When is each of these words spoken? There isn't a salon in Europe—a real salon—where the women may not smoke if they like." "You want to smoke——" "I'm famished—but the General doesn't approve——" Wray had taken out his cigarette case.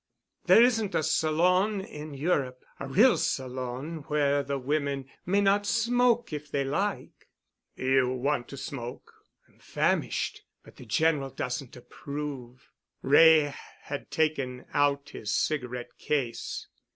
There 0.45 0.63
isn't 0.63 0.95
a 0.95 1.03
salon 1.03 1.79
in 1.79 2.15
Europe—a 2.15 2.87
real 2.87 3.17
salon—where 3.17 4.41
the 4.41 4.57
women 4.57 5.07
may 5.27 5.41
not 5.41 5.67
smoke 5.67 6.33
if 6.33 6.49
they 6.49 6.63
like." 6.63 7.29
"You 7.75 8.09
want 8.09 8.47
to 8.47 8.57
smoke——" 8.57 9.13
"I'm 9.47 9.59
famished—but 9.59 10.77
the 10.77 10.87
General 10.87 11.29
doesn't 11.29 11.75
approve——" 11.77 12.71
Wray 13.03 13.53
had 13.81 14.09
taken 14.09 14.65
out 14.73 15.09
his 15.11 15.31
cigarette 15.31 15.95
case. 15.99 16.65